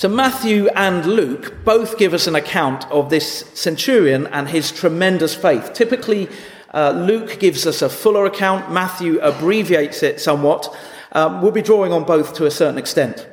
[0.00, 5.34] So Matthew and Luke both give us an account of this centurion and his tremendous
[5.34, 5.74] faith.
[5.74, 6.26] Typically,
[6.72, 8.72] uh, Luke gives us a fuller account.
[8.72, 10.74] Matthew abbreviates it somewhat.
[11.12, 13.28] Um, we'll be drawing on both to a certain extent.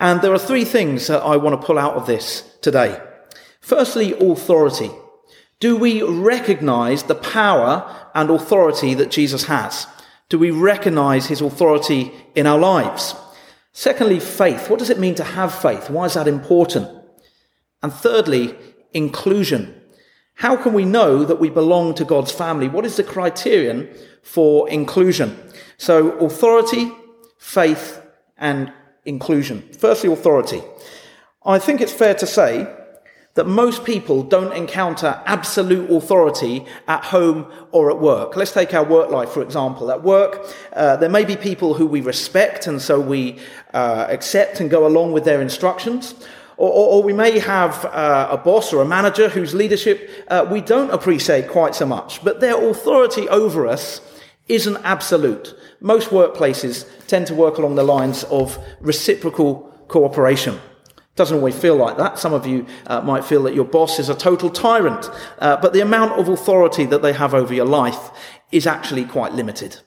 [0.00, 3.00] And there are three things that I want to pull out of this today.
[3.60, 4.90] Firstly, authority.
[5.60, 9.86] Do we recognize the power and authority that Jesus has?
[10.28, 13.14] Do we recognize his authority in our lives?
[13.72, 14.70] Secondly, faith.
[14.70, 15.90] What does it mean to have faith?
[15.90, 16.88] Why is that important?
[17.82, 18.54] And thirdly,
[18.92, 19.74] inclusion.
[20.34, 22.68] How can we know that we belong to God's family?
[22.68, 23.88] What is the criterion
[24.22, 25.36] for inclusion?
[25.76, 26.92] So, authority,
[27.38, 28.00] faith,
[28.36, 28.72] and
[29.04, 29.68] inclusion.
[29.78, 30.62] Firstly, authority.
[31.44, 32.72] I think it's fair to say
[33.38, 38.34] that most people don't encounter absolute authority at home or at work.
[38.34, 39.92] Let's take our work life, for example.
[39.92, 43.38] At work, uh, there may be people who we respect and so we
[43.72, 46.16] uh, accept and go along with their instructions.
[46.56, 50.44] Or, or, or we may have uh, a boss or a manager whose leadership uh,
[50.50, 54.00] we don't appreciate quite so much, but their authority over us
[54.48, 55.54] isn't absolute.
[55.78, 60.58] Most workplaces tend to work along the lines of reciprocal cooperation.
[61.18, 62.16] Doesn't always feel like that.
[62.16, 65.10] Some of you uh, might feel that your boss is a total tyrant,
[65.40, 68.10] uh, but the amount of authority that they have over your life
[68.52, 69.80] is actually quite limited.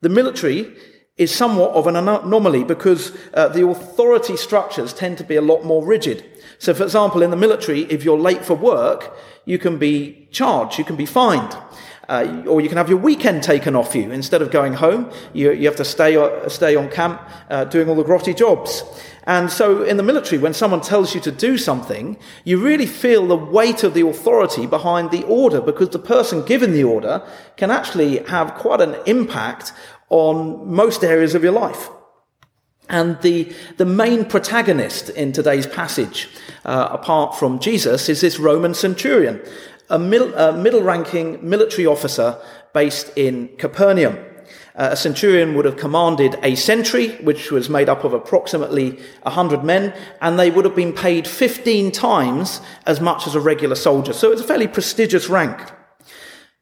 [0.00, 0.74] The military
[1.18, 5.62] is somewhat of an anomaly because uh, the authority structures tend to be a lot
[5.62, 6.24] more rigid.
[6.58, 9.14] So, for example, in the military, if you're late for work,
[9.44, 11.54] you can be charged, you can be fined.
[12.08, 14.10] Uh, or you can have your weekend taken off you.
[14.10, 17.88] Instead of going home, you, you have to stay, uh, stay on camp uh, doing
[17.88, 18.82] all the grotty jobs.
[19.26, 23.26] And so in the military, when someone tells you to do something, you really feel
[23.26, 27.70] the weight of the authority behind the order because the person given the order can
[27.70, 29.72] actually have quite an impact
[30.10, 31.88] on most areas of your life.
[32.90, 36.28] And the, the main protagonist in today's passage,
[36.66, 39.40] uh, apart from Jesus, is this Roman centurion,
[39.90, 42.38] a, mil, a middle ranking military officer
[42.72, 44.16] based in Capernaum.
[44.76, 49.62] Uh, a centurion would have commanded a century, which was made up of approximately 100
[49.62, 54.12] men, and they would have been paid 15 times as much as a regular soldier.
[54.12, 55.70] So it's a fairly prestigious rank.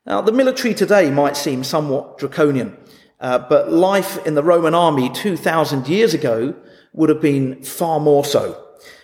[0.05, 2.77] Now, the military today might seem somewhat draconian,
[3.19, 6.55] uh, but life in the Roman army 2,000 years ago
[6.93, 8.62] would have been far more so.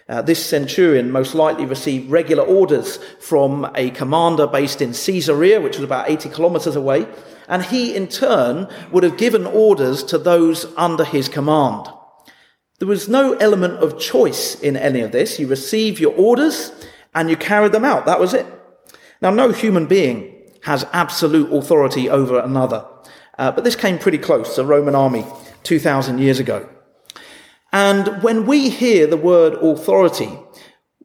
[0.08, 5.76] Uh, this centurion most likely received regular orders from a commander based in Caesarea, which
[5.76, 7.06] was about 80 kilometers away,
[7.46, 11.88] and he in turn would have given orders to those under his command.
[12.78, 15.38] There was no element of choice in any of this.
[15.38, 16.72] You receive your orders
[17.14, 18.06] and you carry them out.
[18.06, 18.46] That was it.
[19.20, 22.86] Now, no human being has absolute authority over another.
[23.36, 25.26] Uh, but this came pretty close, the Roman army
[25.64, 26.68] 2,000 years ago.
[27.72, 30.30] And when we hear the word authority,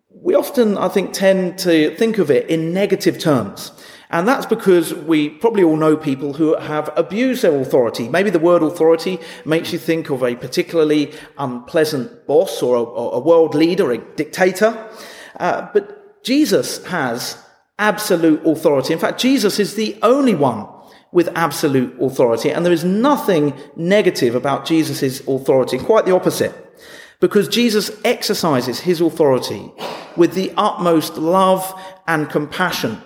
[0.09, 3.71] we often, I think, tend to think of it in negative terms.
[4.09, 8.07] And that's because we probably all know people who have abused their authority.
[8.07, 13.19] Maybe the word authority makes you think of a particularly unpleasant boss or a, a
[13.19, 14.87] world leader, a dictator.
[15.39, 17.43] Uh, but Jesus has
[17.79, 18.93] absolute authority.
[18.93, 20.67] In fact, Jesus is the only one
[21.13, 22.49] with absolute authority.
[22.51, 26.53] And there is nothing negative about Jesus' authority, quite the opposite.
[27.19, 29.71] Because Jesus exercises his authority
[30.17, 33.01] with the utmost love and compassion.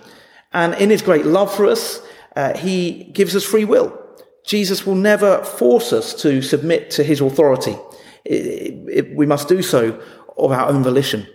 [0.52, 2.02] And in his great love for us,
[2.34, 3.96] uh, he gives us free will.
[4.44, 7.76] Jesus will never force us to submit to his authority.
[8.24, 10.00] It, it, we must do so
[10.36, 11.26] of our own volition.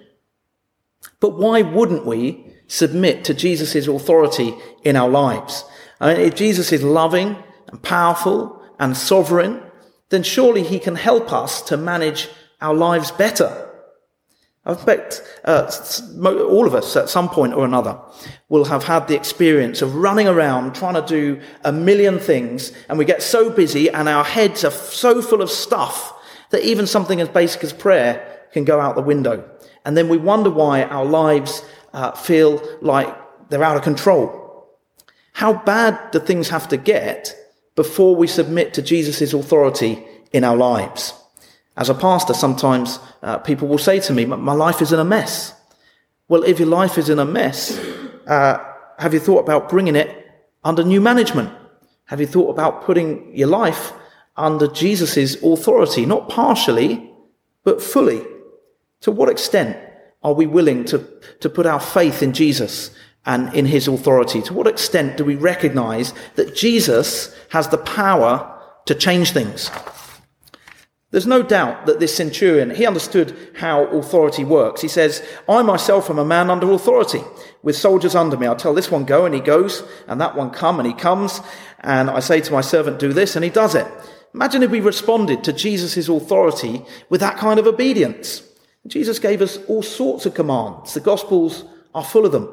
[1.19, 5.63] But why wouldn't we submit to Jesus' authority in our lives?
[6.03, 7.37] I mean, if Jesus is loving
[7.69, 9.61] and powerful and sovereign,
[10.09, 12.27] then surely he can help us to manage
[12.59, 13.69] our lives better.
[14.65, 15.71] I expect uh,
[16.21, 17.97] all of us at some point or another
[18.49, 22.97] will have had the experience of running around trying to do a million things, and
[22.97, 26.13] we get so busy and our heads are so full of stuff
[26.49, 29.49] that even something as basic as prayer can go out the window.
[29.85, 31.63] And then we wonder why our lives
[31.93, 33.07] uh, feel like
[33.49, 34.42] they're out of control.
[35.33, 37.35] How bad do things have to get
[37.75, 41.13] before we submit to Jesus' authority in our lives?
[41.75, 45.05] As a pastor, sometimes uh, people will say to me, My life is in a
[45.05, 45.53] mess.
[46.27, 47.77] Well, if your life is in a mess,
[48.27, 48.63] uh,
[48.99, 50.09] have you thought about bringing it
[50.63, 51.51] under new management?
[52.05, 53.91] Have you thought about putting your life
[54.37, 57.11] under Jesus' authority, not partially,
[57.63, 58.23] but fully?
[59.01, 59.77] To what extent
[60.21, 61.05] are we willing to,
[61.39, 62.91] to put our faith in Jesus
[63.25, 64.41] and in his authority?
[64.43, 68.49] To what extent do we recognize that Jesus has the power
[68.85, 69.69] to change things?
[71.11, 74.81] There's no doubt that this centurion, he understood how authority works.
[74.81, 77.21] He says, I myself am a man under authority
[77.61, 78.47] with soldiers under me.
[78.47, 81.39] I tell this one go and he goes and that one come and he comes.
[81.81, 83.85] And I say to my servant, do this and he does it.
[84.33, 88.41] Imagine if we responded to Jesus' authority with that kind of obedience.
[88.87, 90.95] Jesus gave us all sorts of commands.
[90.95, 92.49] The Gospels are full of them.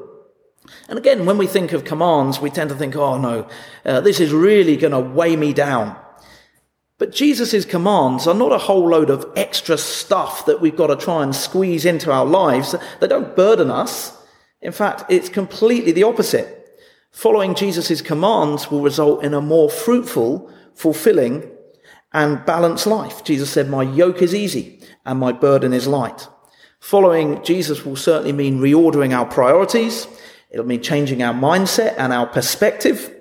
[0.89, 3.49] And again, when we think of commands, we tend to think, oh no,
[3.85, 5.97] uh, this is really going to weigh me down.
[6.99, 10.97] But Jesus' commands are not a whole load of extra stuff that we've got to
[10.97, 12.75] try and squeeze into our lives.
[13.01, 14.17] They don't burden us.
[14.61, 16.59] In fact, it's completely the opposite.
[17.11, 21.51] Following Jesus' commands will result in a more fruitful, fulfilling,
[22.13, 23.25] and balanced life.
[23.25, 26.29] Jesus said, My yoke is easy and my burden is light.
[26.81, 30.07] Following Jesus will certainly mean reordering our priorities.
[30.51, 33.15] It'll mean changing our mindset and our perspective,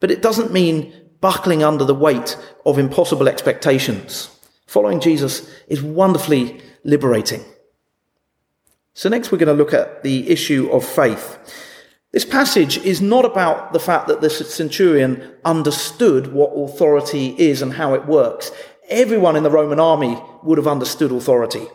[0.00, 2.36] but it doesn't mean buckling under the weight
[2.66, 4.30] of impossible expectations.
[4.66, 7.42] Following Jesus is wonderfully liberating.
[8.92, 11.38] So, next we're going to look at the issue of faith.
[12.12, 17.72] This passage is not about the fact that the centurion understood what authority is and
[17.72, 18.52] how it works.
[18.88, 21.66] Everyone in the Roman army would have understood authority.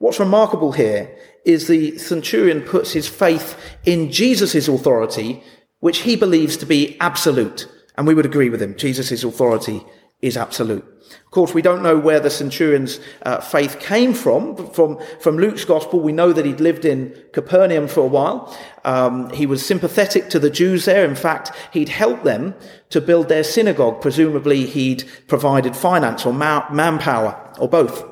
[0.00, 1.14] What's remarkable here
[1.44, 3.54] is the centurion puts his faith
[3.84, 5.44] in Jesus' authority,
[5.80, 7.68] which he believes to be absolute.
[7.98, 8.74] And we would agree with him.
[8.76, 9.84] Jesus' authority
[10.22, 10.82] is absolute.
[11.26, 14.72] Of course, we don't know where the centurion's uh, faith came from.
[14.72, 14.98] from.
[15.20, 18.56] From Luke's gospel, we know that he'd lived in Capernaum for a while.
[18.86, 21.04] Um, he was sympathetic to the Jews there.
[21.04, 22.54] In fact, he'd helped them
[22.88, 24.00] to build their synagogue.
[24.00, 28.09] Presumably, he'd provided finance or ma- manpower or both.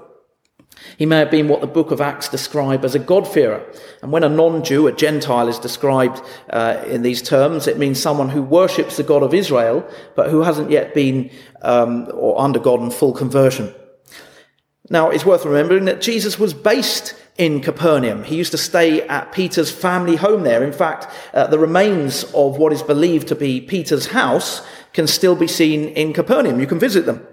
[0.97, 3.65] He may have been what the book of Acts describe as a God-fearer.
[4.03, 6.21] And when a non-Jew, a Gentile, is described
[6.51, 10.43] uh, in these terms, it means someone who worships the God of Israel, but who
[10.43, 11.31] hasn't yet been
[11.63, 13.73] um, or under God in full conversion.
[14.91, 18.25] Now, it's worth remembering that Jesus was based in Capernaum.
[18.25, 20.65] He used to stay at Peter's family home there.
[20.65, 25.37] In fact, uh, the remains of what is believed to be Peter's house can still
[25.37, 26.59] be seen in Capernaum.
[26.59, 27.25] You can visit them.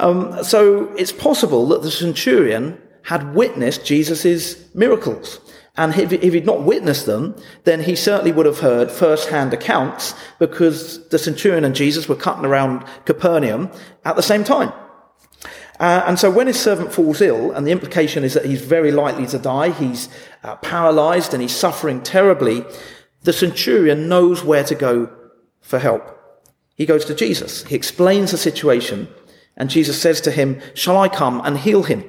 [0.00, 5.40] Um, so it's possible that the centurion had witnessed Jesus' miracles.
[5.76, 11.08] And if, he'd not witnessed them, then he certainly would have heard first-hand accounts because
[11.08, 13.70] the centurion and Jesus were cutting around Capernaum
[14.04, 14.72] at the same time.
[15.78, 18.92] Uh, and so when his servant falls ill, and the implication is that he's very
[18.92, 20.08] likely to die, he's
[20.44, 22.64] uh, paralyzed and he's suffering terribly,
[23.22, 25.10] the centurion knows where to go
[25.60, 26.18] for help.
[26.74, 27.64] He goes to Jesus.
[27.64, 29.08] He explains the situation
[29.56, 32.04] and Jesus says to him, Shall I come and heal him?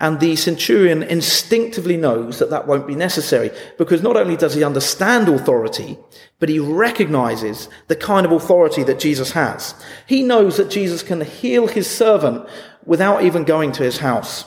[0.00, 4.64] And the centurion instinctively knows that that won't be necessary because not only does he
[4.64, 5.98] understand authority,
[6.38, 9.74] but he recognizes the kind of authority that Jesus has.
[10.06, 12.48] He knows that Jesus can heal his servant
[12.86, 14.46] without even going to his house.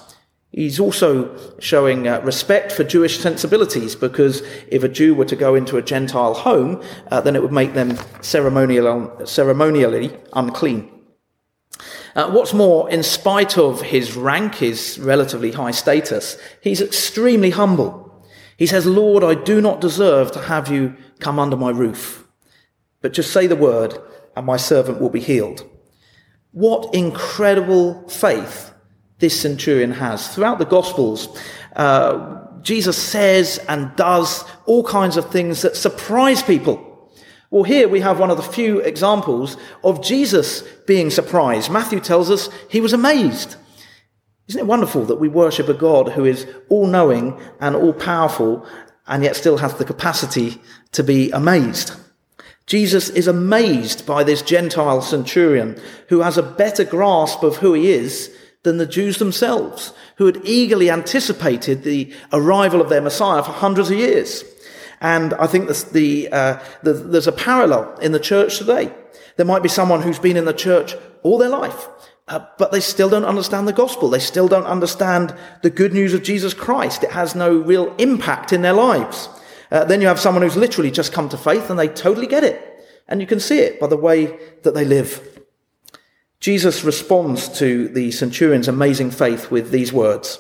[0.52, 5.54] He's also showing uh, respect for Jewish sensibilities because if a Jew were to go
[5.54, 10.93] into a Gentile home, uh, then it would make them ceremonial, ceremonially unclean.
[12.16, 18.26] Uh, what's more, in spite of his rank, his relatively high status, he's extremely humble.
[18.58, 22.28] He says, Lord, I do not deserve to have you come under my roof,
[23.02, 23.98] but just say the word
[24.36, 25.68] and my servant will be healed.
[26.52, 28.74] What incredible faith
[29.24, 30.28] this centurion has.
[30.28, 31.30] Throughout the Gospels,
[31.78, 36.93] uh, Jesus says and does all kinds of things that surprise people.
[37.54, 41.70] Well, here we have one of the few examples of Jesus being surprised.
[41.70, 43.58] Matthew tells us he was amazed.
[44.48, 48.66] Isn't it wonderful that we worship a God who is all knowing and all powerful
[49.06, 50.60] and yet still has the capacity
[50.94, 51.94] to be amazed?
[52.66, 55.80] Jesus is amazed by this Gentile centurion
[56.10, 60.42] who has a better grasp of who he is than the Jews themselves, who had
[60.44, 64.44] eagerly anticipated the arrival of their Messiah for hundreds of years.
[65.04, 68.92] And I think the, uh, the, there's a parallel in the church today.
[69.36, 71.90] There might be someone who's been in the church all their life,
[72.30, 74.10] uh, but they still don't understand the gospel.
[74.10, 77.04] They still don't understand the good news of Jesus Christ.
[77.04, 79.28] It has no real impact in their lives.
[79.70, 82.46] Uh, then you have someone who's literally just come to faith and they totally get
[82.46, 82.88] it.
[83.10, 85.42] And you can see it by the way that they live.
[86.40, 90.40] Jesus responds to the centurion's amazing faith with these words.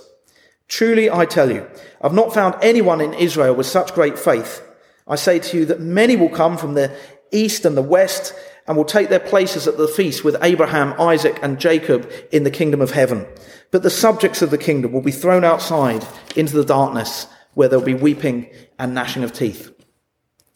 [0.67, 1.67] Truly I tell you,
[2.01, 4.61] I've not found anyone in Israel with such great faith.
[5.07, 6.95] I say to you that many will come from the
[7.31, 8.33] east and the west
[8.67, 12.51] and will take their places at the feast with Abraham, Isaac, and Jacob in the
[12.51, 13.25] kingdom of heaven.
[13.71, 16.05] But the subjects of the kingdom will be thrown outside
[16.35, 19.71] into the darkness where there'll be weeping and gnashing of teeth.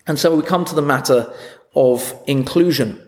[0.05, 1.31] And so we come to the matter
[1.75, 3.03] of inclusion.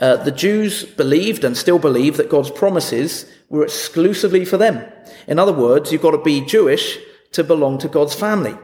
[0.00, 4.90] Uh, the Jews believed and still believe that God's promises were exclusively for them.
[5.26, 6.98] In other words, you've got to be Jewish
[7.32, 8.56] to belong to God's family.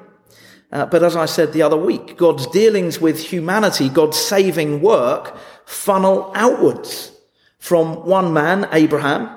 [0.71, 5.37] Uh, but as I said the other week, God's dealings with humanity, God's saving work,
[5.65, 7.13] funnel outwards
[7.59, 9.31] from one man, Abraham,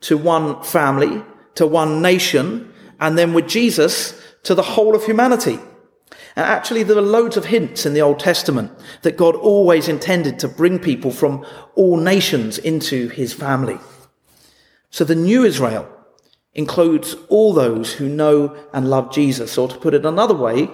[0.00, 5.58] to one family, to one nation, and then with Jesus to the whole of humanity.
[6.36, 10.38] And actually, there are loads of hints in the Old Testament that God always intended
[10.40, 13.78] to bring people from all nations into his family.
[14.90, 15.88] So the new Israel
[16.54, 20.68] includes all those who know and love Jesus, or to put it another way,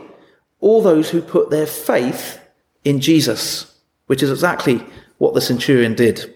[0.60, 2.38] all those who put their faith
[2.84, 3.75] in Jesus,
[4.06, 4.84] which is exactly
[5.18, 6.34] what the centurion did.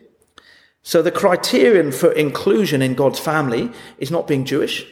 [0.82, 4.86] So the criterion for inclusion in God's family is not being Jewish,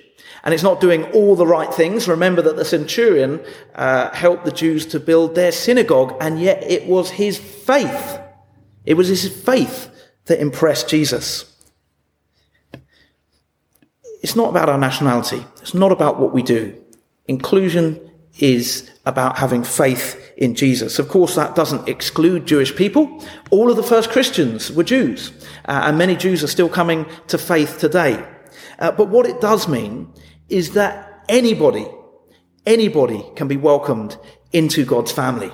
[0.44, 2.09] and it's not doing all the right things.
[2.09, 3.44] Remember that the centurion
[3.75, 8.18] uh, helped the Jews to build their synagogue, and yet it was his faith.
[8.85, 9.90] It was his faith
[10.26, 11.51] that impressed Jesus.
[14.23, 15.45] It's not about our nationality.
[15.61, 16.81] It's not about what we do.
[17.26, 18.00] Inclusion
[18.38, 20.99] is about having faith in Jesus.
[20.99, 23.23] Of course, that doesn't exclude Jewish people.
[23.50, 25.33] All of the first Christians were Jews,
[25.67, 28.25] uh, and many Jews are still coming to faith today.
[28.79, 30.12] Uh, but what it does mean
[30.49, 31.87] is that anybody,
[32.64, 34.17] anybody can be welcomed
[34.52, 35.52] into God's family.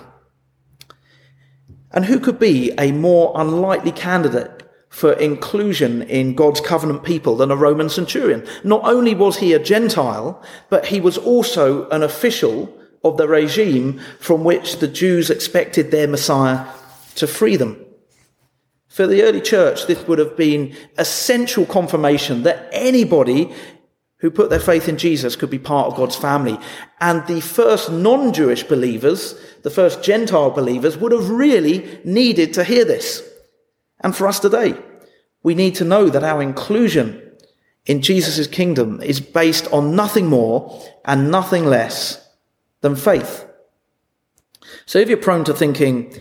[1.90, 4.57] And who could be a more unlikely candidate
[4.88, 8.46] for inclusion in God's covenant people than a Roman centurion?
[8.64, 14.00] Not only was he a Gentile, but he was also an official of the regime
[14.18, 16.66] from which the Jews expected their Messiah
[17.16, 17.84] to free them.
[18.88, 23.52] For the early church, this would have been essential confirmation that anybody
[24.18, 26.58] who put their faith in Jesus could be part of God's family.
[27.00, 32.84] And the first non-Jewish believers, the first Gentile believers would have really needed to hear
[32.84, 33.22] this.
[34.00, 34.74] And for us today,
[35.42, 37.22] we need to know that our inclusion
[37.86, 42.28] in Jesus' kingdom is based on nothing more and nothing less
[42.80, 43.46] than faith.
[44.86, 46.14] So if you're prone to thinking,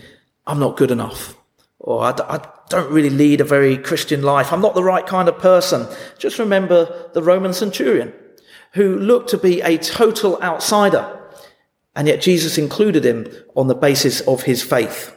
[0.45, 1.35] I'm not good enough,
[1.79, 4.51] or I, I don't really lead a very Christian life.
[4.51, 5.87] I'm not the right kind of person.
[6.17, 8.13] Just remember the Roman centurion
[8.73, 11.13] who looked to be a total outsider.
[11.95, 15.16] And yet Jesus included him on the basis of his faith.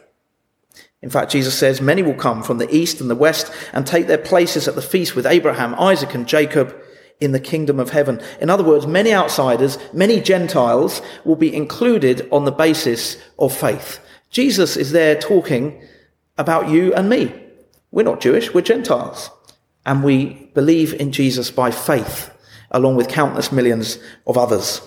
[1.03, 4.07] In fact, Jesus says, many will come from the east and the west and take
[4.07, 6.77] their places at the feast with Abraham, Isaac, and Jacob
[7.21, 8.21] in the kingdom of heaven.
[8.41, 14.01] In other words, many outsiders, many Gentiles will be included on the basis of faith.
[14.31, 15.83] Jesus is there talking
[16.39, 17.35] about you and me.
[17.91, 19.31] We're not Jewish, we're Gentiles.
[19.85, 22.31] And we believe in Jesus by faith,
[22.71, 24.83] along with countless millions of others.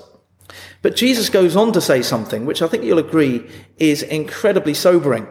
[0.81, 5.27] But Jesus goes on to say something which I think you'll agree is incredibly sobering.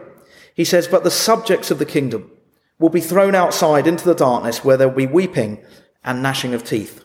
[0.53, 2.31] He says, But the subjects of the kingdom
[2.79, 5.63] will be thrown outside into the darkness where there will be weeping
[6.03, 7.03] and gnashing of teeth.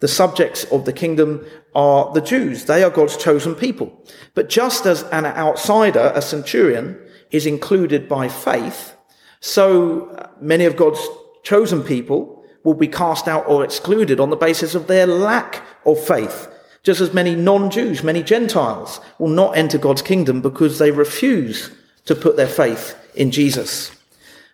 [0.00, 2.66] The subjects of the kingdom are the Jews.
[2.66, 4.04] They are God's chosen people.
[4.34, 7.00] But just as an outsider, a centurion,
[7.30, 8.94] is included by faith,
[9.40, 11.00] so many of God's
[11.42, 16.04] chosen people will be cast out or excluded on the basis of their lack of
[16.04, 16.48] faith.
[16.82, 21.70] Just as many non-Jews, many Gentiles will not enter God's kingdom because they refuse
[22.06, 23.90] to put their faith in Jesus.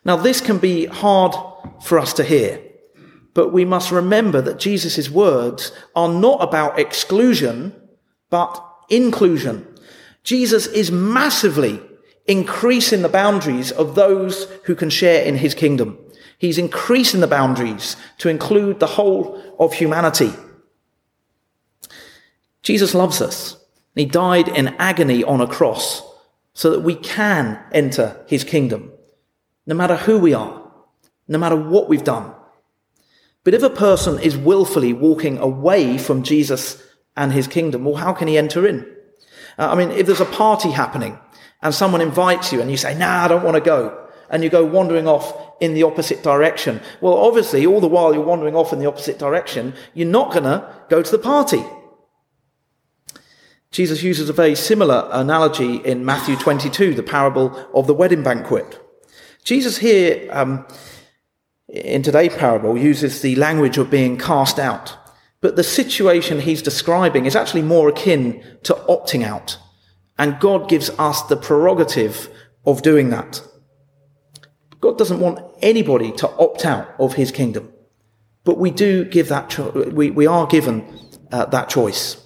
[0.05, 1.35] Now this can be hard
[1.83, 2.61] for us to hear,
[3.35, 7.75] but we must remember that Jesus' words are not about exclusion,
[8.31, 9.67] but inclusion.
[10.25, 11.81] Jesus is massively
[12.27, 15.99] increasing the boundaries of those who can share in his kingdom.
[16.39, 20.33] He's increasing the boundaries to include the whole of humanity.
[22.63, 23.57] Jesus loves us.
[23.95, 26.03] He died in agony on a cross
[26.55, 28.93] so that we can enter his kingdom,
[29.67, 30.71] no matter who we are,
[31.29, 32.33] no matter what we've done.
[33.45, 36.83] But if a person is willfully walking away from Jesus
[37.17, 38.81] and his kingdom, well, how can he enter in?
[39.59, 41.19] Uh, I mean, if there's a party happening
[41.61, 43.99] and someone invites you and you say, nah, I don't want to go.
[44.31, 46.81] And you go wandering off in the opposite direction.
[47.01, 50.45] Well, obviously, all the while you're wandering off in the opposite direction, you're not going
[50.45, 51.63] to go to the party.
[53.73, 58.79] Jesus uses a very similar analogy in Matthew 22, the parable of the wedding banquet.
[59.45, 60.67] Jesus here, um,
[61.69, 64.97] in today's parable, uses the language of being cast out.
[65.41, 69.59] But the situation he's describing is actually more akin to opting out.
[70.19, 72.29] And God gives us the prerogative
[72.67, 73.43] of doing that.
[74.81, 77.73] God doesn't want anybody to opt out of his kingdom.
[78.45, 80.87] But we do give that, cho- we, we are given
[81.33, 82.22] uh, that choice.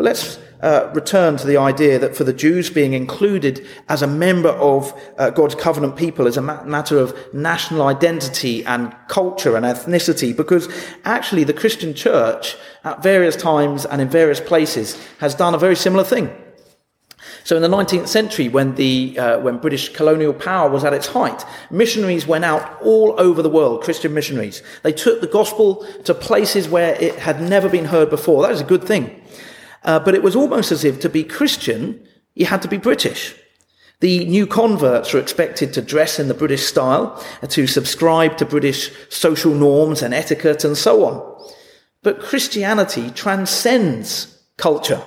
[0.00, 4.06] But let's uh, return to the idea that for the Jews being included as a
[4.06, 9.56] member of uh, God's covenant people is a ma- matter of national identity and culture
[9.56, 10.70] and ethnicity, because
[11.04, 15.76] actually the Christian church at various times and in various places has done a very
[15.76, 16.34] similar thing.
[17.44, 21.08] So in the 19th century, when, the, uh, when British colonial power was at its
[21.08, 24.62] height, missionaries went out all over the world, Christian missionaries.
[24.82, 28.40] They took the gospel to places where it had never been heard before.
[28.40, 29.19] That is a good thing.
[29.84, 33.34] Uh, but it was almost as if to be Christian, you had to be British.
[34.00, 38.90] The new converts were expected to dress in the British style, to subscribe to British
[39.10, 41.52] social norms and etiquette and so on.
[42.02, 45.02] But Christianity transcends culture.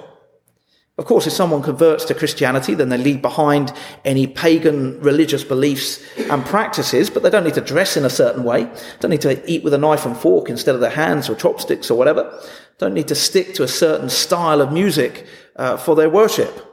[1.00, 3.74] Of course, if someone converts to Christianity, then they leave behind
[4.06, 8.44] any pagan religious beliefs and practices, but they don't need to dress in a certain
[8.44, 11.36] way, don't need to eat with a knife and fork instead of their hands or
[11.36, 12.40] chopsticks or whatever,
[12.78, 15.26] don't need to stick to a certain style of music
[15.56, 16.70] uh, for their worship.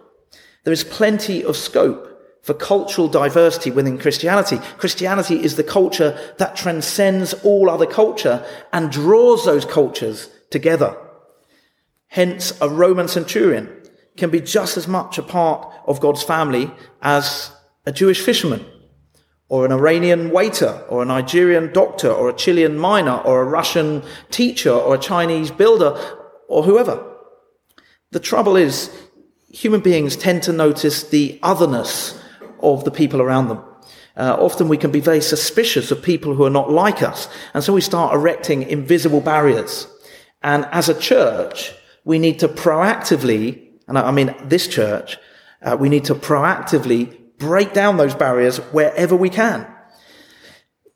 [0.65, 2.07] There is plenty of scope
[2.43, 4.59] for cultural diversity within Christianity.
[4.79, 10.97] Christianity is the culture that transcends all other culture and draws those cultures together.
[12.09, 13.69] Hence, a Roman centurion
[14.17, 16.71] can be just as much a part of God's family
[17.03, 17.53] as
[17.87, 18.65] a Jewish fisherman,
[19.51, 24.03] or an Iranian waiter, or a Nigerian doctor, or a Chilean miner, or a Russian
[24.31, 26.01] teacher, or a Chinese builder,
[26.49, 27.05] or whoever.
[28.13, 28.91] The trouble is,
[29.51, 32.19] human beings tend to notice the otherness
[32.61, 33.63] of the people around them.
[34.17, 37.63] Uh, often we can be very suspicious of people who are not like us, and
[37.63, 39.87] so we start erecting invisible barriers.
[40.43, 45.19] And as a church, we need to proactively and I mean this church,
[45.63, 49.67] uh, we need to proactively break down those barriers wherever we can.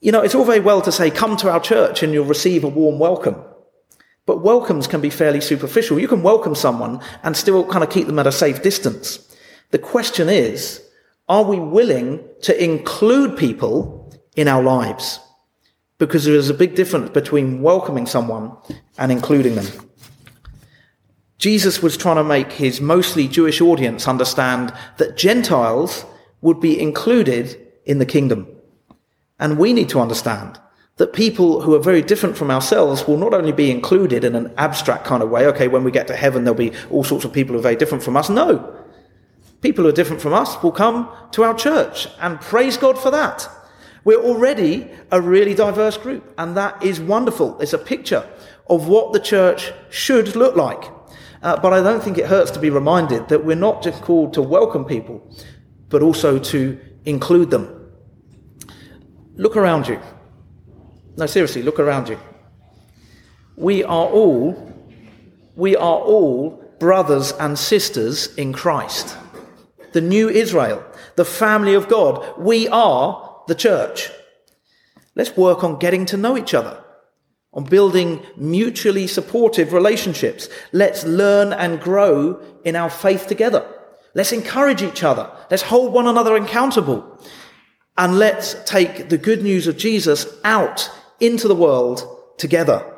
[0.01, 2.63] You know, it's all very well to say, come to our church and you'll receive
[2.63, 3.43] a warm welcome.
[4.27, 5.99] But welcomes can be fairly superficial.
[5.99, 9.19] You can welcome someone and still kind of keep them at a safe distance.
[9.71, 10.83] The question is,
[11.29, 15.21] are we willing to include people in our lives?
[15.97, 18.57] Because there is a big difference between welcoming someone
[18.99, 19.67] and including them.
[21.39, 26.05] Jesus was trying to make his mostly Jewish audience understand that Gentiles
[26.45, 28.47] would be included in the kingdom.
[29.41, 30.61] And we need to understand
[30.97, 34.53] that people who are very different from ourselves will not only be included in an
[34.59, 37.33] abstract kind of way, okay, when we get to heaven, there'll be all sorts of
[37.33, 38.29] people who are very different from us.
[38.29, 38.79] No.
[39.63, 43.11] People who are different from us will come to our church and praise God for
[43.11, 43.49] that.
[44.05, 47.59] We're already a really diverse group, and that is wonderful.
[47.59, 48.29] It's a picture
[48.69, 50.93] of what the church should look like.
[51.43, 54.33] Uh, but I don't think it hurts to be reminded that we're not just called
[54.35, 55.23] to welcome people,
[55.95, 57.71] but also to include them.
[59.37, 60.01] Look around you.
[61.17, 62.19] No, seriously, look around you.
[63.55, 64.75] We are all,
[65.55, 69.17] we are all brothers and sisters in Christ.
[69.93, 72.27] The new Israel, the family of God.
[72.39, 74.11] We are the church.
[75.15, 76.77] Let's work on getting to know each other
[77.53, 80.49] on building mutually supportive relationships.
[80.73, 83.65] Let's learn and grow in our faith together.
[84.15, 85.31] Let's encourage each other.
[85.51, 87.19] Let's hold one another accountable.
[87.97, 92.07] And let's take the good news of Jesus out into the world
[92.39, 92.91] together.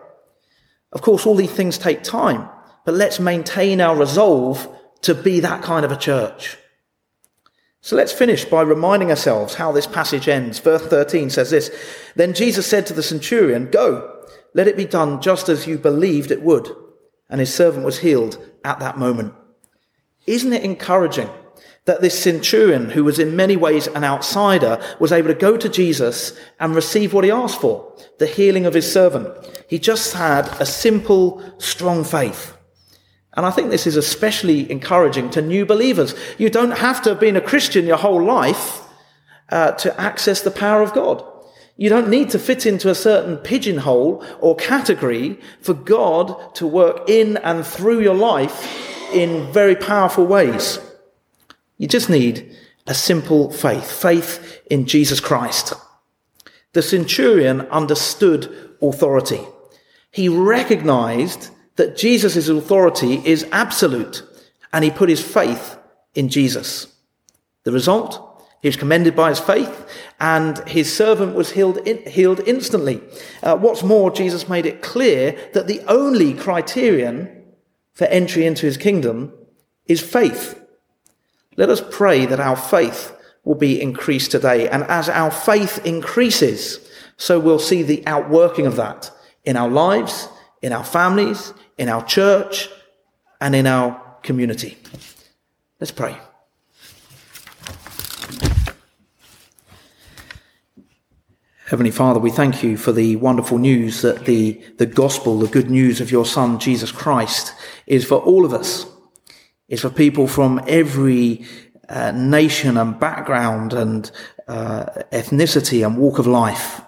[0.93, 2.49] Of course, all these things take time,
[2.85, 4.69] but let's maintain our resolve
[5.03, 6.57] to be that kind of a church.
[7.83, 10.59] So let's finish by reminding ourselves how this passage ends.
[10.59, 11.71] Verse 13 says this
[12.17, 14.13] Then Jesus said to the centurion, Go
[14.55, 16.75] let it be done just as you believed it would.
[17.29, 19.35] And his servant was healed at that moment.
[20.27, 21.31] Isn't it encouraging
[21.85, 25.69] that this centurion, who was in many ways an outsider, was able to go to
[25.69, 29.29] Jesus and receive what he asked for, the healing of his servant?
[29.69, 32.57] He just had a simple, strong faith.
[33.35, 36.15] And I think this is especially encouraging to new believers.
[36.39, 38.83] You don't have to have been a Christian your whole life
[39.51, 41.23] uh, to access the power of God.
[41.77, 47.09] You don't need to fit into a certain pigeonhole or category for God to work
[47.09, 50.79] in and through your life in very powerful ways.
[51.79, 55.73] You just need a simple faith, faith in Jesus Christ.
[56.73, 59.40] The centurion understood authority.
[60.11, 64.23] He recognized that Jesus' authority is absolute
[64.73, 65.79] and he put his faith
[66.14, 66.87] in Jesus.
[67.64, 68.23] The result?
[68.62, 69.87] He was commended by his faith,
[70.19, 73.01] and his servant was healed, in, healed instantly.
[73.42, 77.45] Uh, what's more, Jesus made it clear that the only criterion
[77.97, 79.33] for entry into his kingdom
[79.87, 80.63] is faith.
[81.57, 84.69] Let us pray that our faith will be increased today.
[84.69, 86.79] And as our faith increases,
[87.17, 89.11] so we'll see the outworking of that
[89.45, 90.29] in our lives,
[90.61, 92.69] in our families, in our church,
[93.41, 94.77] and in our community.
[95.81, 96.19] Let's pray.
[101.67, 105.69] Heavenly Father, we thank you for the wonderful news that the, the gospel, the good
[105.69, 107.53] news of your Son, Jesus Christ,
[107.89, 108.87] is for all of us.
[109.69, 111.45] It's for people from every
[111.89, 114.09] uh, nation and background and
[114.47, 116.83] uh, ethnicity and walk of life.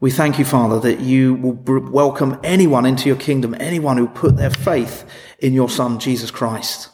[0.00, 1.54] We thank you, Father, that you will
[1.90, 6.90] welcome anyone into your kingdom, anyone who put their faith in your Son, Jesus Christ.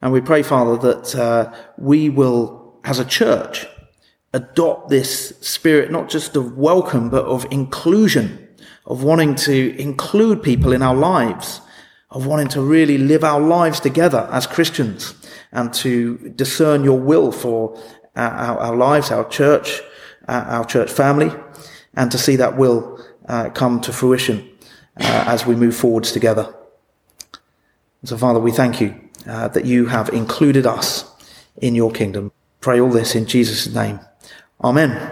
[0.00, 3.66] And we pray, Father, that uh, we will, as a church,
[4.32, 8.48] adopt this spirit not just of welcome, but of inclusion,
[8.86, 11.60] of wanting to include people in our lives,
[12.10, 15.14] of wanting to really live our lives together as Christians
[15.52, 17.78] and to discern your will for
[18.16, 19.80] our, our lives, our church,
[20.28, 21.30] our church family,
[21.94, 24.48] and to see that will uh, come to fruition
[24.98, 26.54] uh, as we move forwards together.
[28.04, 28.94] so, Father, we thank you
[29.26, 31.04] uh, that you have included us
[31.56, 32.32] in your kingdom.
[32.60, 34.00] Pray all this in Jesus' name.
[34.64, 35.08] Amen.